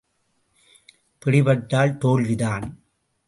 பிடிப்பட்டால் 1.21 1.97
தோல்வி 1.97 2.35
தான். 2.35 2.65